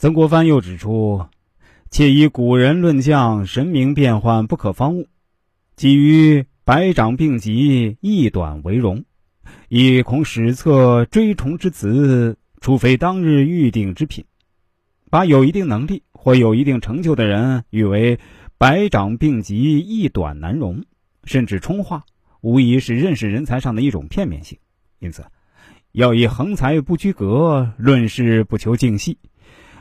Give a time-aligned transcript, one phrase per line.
[0.00, 1.26] 曾国藩又指出，
[1.90, 5.06] 且以古人论将神明变幻不可方物，
[5.76, 9.04] 基于百长并疾，易短为荣，
[9.68, 14.24] 亦恐史册追崇之词，除非当日预定之品，
[15.10, 18.18] 把有一定能力或有一定成就的人誉为
[18.56, 20.82] 百长并疾，易短难容，
[21.24, 22.06] 甚至冲化，
[22.40, 24.56] 无疑是认识人才上的一种片面性。
[24.98, 25.22] 因此，
[25.92, 29.18] 要以横财不居格，论事不求精细。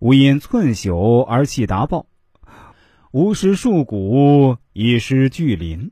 [0.00, 2.06] 吾因寸朽而气达报，
[3.12, 5.90] 吾师树谷以失巨林。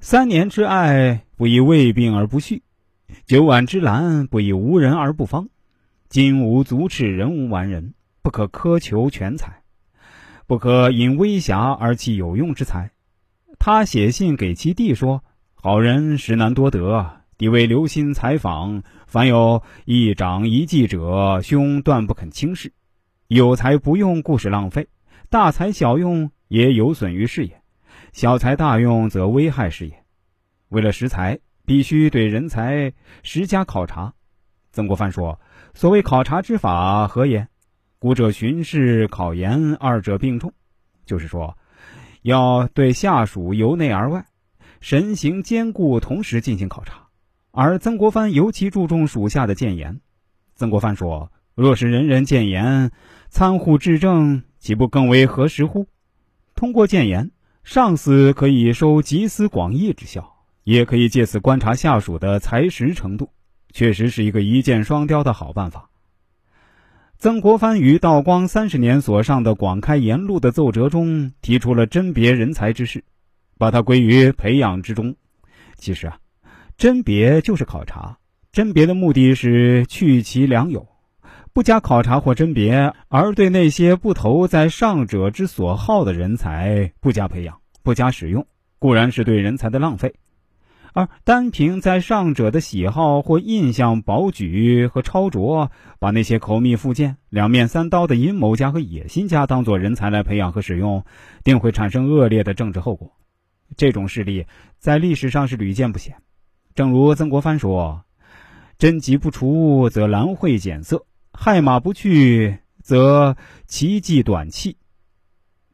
[0.00, 2.62] 三年之爱，不以未病而不续；
[3.24, 5.48] 九晚之兰，不以无人而不芳。
[6.08, 9.62] 金无足赤，人无完人，不可苛求全才，
[10.48, 12.90] 不可因微瑕而弃有用之才。
[13.60, 15.22] 他写信给其弟说
[15.54, 22.72] ：“好人实难多得，弟为留心采访，凡有一长一技者，兄断不肯轻视。”
[23.28, 24.84] 有才不用，故是浪费；
[25.28, 27.56] 大材小用，也有损于事业；
[28.10, 30.02] 小才大用，则危害事业。
[30.70, 34.14] 为了识才，必须对人才实加考察。
[34.72, 35.38] 曾国藩说
[35.74, 37.48] ：“所谓考察之法何也？
[37.98, 40.54] 古者巡视、考研，二者并重。
[41.04, 41.58] 就是说，
[42.22, 44.24] 要对下属由内而外、
[44.80, 47.08] 神形兼顾，同时进行考察。
[47.50, 50.00] 而曾国藩尤其注重属下的谏言。
[50.54, 52.92] 曾国藩说。”若是人人谏言，
[53.30, 55.88] 参互治政，岂不更为合时乎？
[56.54, 57.32] 通过谏言，
[57.64, 63.30] 上司可以收集思广益之效，也可以借此观察下属的才识程度，
[63.72, 65.90] 确实是一个一箭双雕的好办法。
[67.18, 73.02] 曾国藩于道光三十年所上的广开言路的奏折中，提出了甄别人才之事，
[73.58, 75.16] 把它归于培养之中。
[75.74, 76.20] 其实啊，
[76.76, 78.16] 甄别就是考察，
[78.52, 80.86] 甄别的目的是去其良友。
[81.58, 88.46] 不加考察或甄别，而对那些不投在上者之所好的人才不加培养、不加使用，
[88.78, 90.10] 固然是对人才的浪费；
[90.92, 101.04] 而单凭在上者的喜好或印象保举和超卓，把那些口蜜腹剑、两面三刀的阴谋家和野心家当做人才来培养和使用，
[101.42, 103.10] 定会产生恶劣的政治后果。
[103.76, 104.46] 这种事例
[104.78, 106.14] 在历史上是屡见不鲜。
[106.76, 108.04] 正如曾国藩说
[108.78, 111.04] ：“贞吉不除，则兰蕙减色。”
[111.40, 113.36] 害马不去，则
[113.68, 114.76] 其计短气。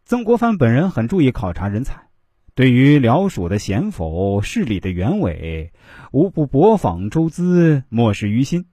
[0.05, 2.09] 曾国藩本人很注意考察人才，
[2.55, 5.73] 对于辽蜀的贤否、势力的原委，
[6.13, 8.67] 无不博访周资，莫视于心。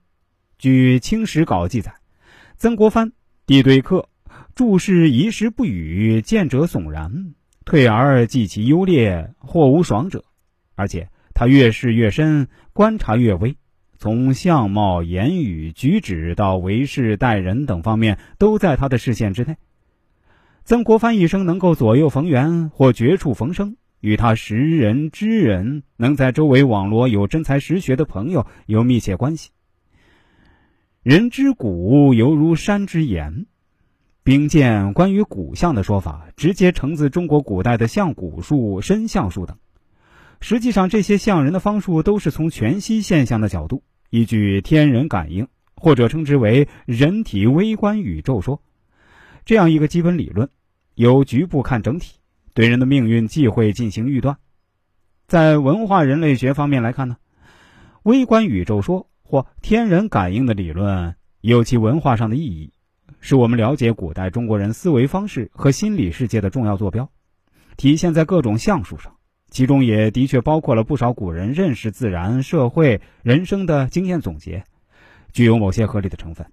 [0.58, 1.94] 据《清史稿》记载，
[2.58, 3.12] 曾国藩
[3.46, 4.10] 地对客，
[4.54, 7.32] 注视一时不语，见者悚然，
[7.64, 10.26] 退而计其优劣，或无爽者。
[10.74, 13.56] 而且他越视越深，观察越微。
[14.02, 19.58] 从相貌、言语、举止到为事待人等方面，都在他的视线之内。
[20.64, 29.50] 曾国藩一生能够左右逢源或绝处逢生，与他识人知人，能在周围网罗有真才实学的朋友有密切关系。
[31.04, 33.46] 人之骨犹如山之岩，
[34.24, 39.58] 兵谏关于骨相的说法，直接承自中国古代的相骨术、身相术等。
[40.40, 43.84] 实际上，这些相人的方术都是从全息现象的角度。
[44.12, 48.60] 依据天人感应，或者称之为人体微观宇宙说，
[49.46, 50.50] 这样一个基本理论，
[50.96, 52.18] 由局部看整体，
[52.52, 54.36] 对人的命运忌讳进行预断。
[55.26, 57.16] 在文化人类学方面来看呢，
[58.02, 62.70] 微观宇宙说或天人感应的理论有其文化上的意义，
[63.18, 67.10] 是我们了解古代中国人思维方式和心理世界的重要坐标，
[67.78, 69.16] 体现在各种相术上。
[69.52, 74.64] 其中也的确包括了不少古人认识自然、社会、人生的经验总结，
[75.30, 76.50] 具有某些合理的成分。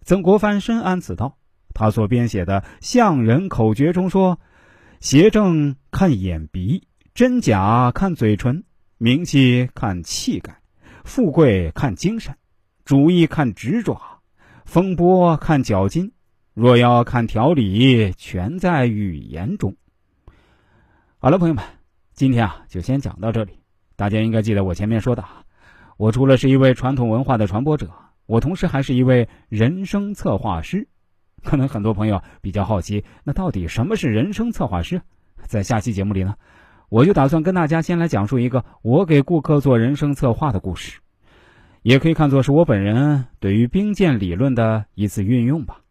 [0.00, 1.36] 曾国藩深谙此道，
[1.74, 4.40] 他所编写的《相人口诀》中说
[4.98, 8.64] ：“邪正看眼鼻，真假看嘴唇，
[8.96, 10.60] 名气看气概，
[11.04, 12.34] 富贵看精神，
[12.86, 14.22] 主意看执爪，
[14.64, 16.12] 风波看脚筋，
[16.54, 19.76] 若要看条理，全在语言中。”
[21.20, 21.75] 好了，朋友们。
[22.16, 23.58] 今天啊，就先讲到这里。
[23.94, 25.22] 大家应该记得我前面说的，
[25.98, 27.90] 我除了是一位传统文化的传播者，
[28.24, 30.88] 我同时还是一位人生策划师。
[31.44, 34.98] 可能很多朋友比较好奇，那到底什么是人生策划师？
[35.42, 36.34] 在下期节目里呢，
[36.88, 40.98] 我就打算跟大家先来讲述一个我给顾客做人生策划的故事，
[41.82, 45.82] 也可以看作是我本人对于兵谏理论的一次运用吧。